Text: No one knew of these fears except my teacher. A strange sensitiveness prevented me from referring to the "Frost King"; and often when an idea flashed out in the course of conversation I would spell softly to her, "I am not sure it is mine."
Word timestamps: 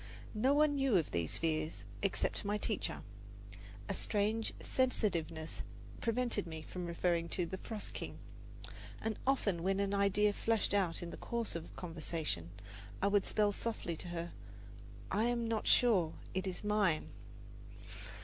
No 0.33 0.51
one 0.55 0.73
knew 0.77 0.97
of 0.97 1.11
these 1.11 1.37
fears 1.37 1.85
except 2.01 2.43
my 2.43 2.57
teacher. 2.57 3.03
A 3.87 3.93
strange 3.93 4.51
sensitiveness 4.59 5.61
prevented 6.01 6.47
me 6.47 6.63
from 6.63 6.87
referring 6.87 7.29
to 7.29 7.45
the 7.45 7.59
"Frost 7.59 7.93
King"; 7.93 8.17
and 8.99 9.19
often 9.27 9.61
when 9.61 9.79
an 9.79 9.93
idea 9.93 10.33
flashed 10.33 10.73
out 10.73 11.03
in 11.03 11.11
the 11.11 11.17
course 11.17 11.55
of 11.55 11.75
conversation 11.75 12.49
I 12.99 13.09
would 13.09 13.27
spell 13.27 13.51
softly 13.51 13.95
to 13.97 14.07
her, 14.07 14.31
"I 15.11 15.25
am 15.25 15.47
not 15.47 15.67
sure 15.67 16.15
it 16.33 16.47
is 16.47 16.63
mine." 16.63 17.09